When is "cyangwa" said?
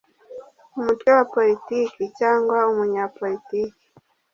2.19-2.57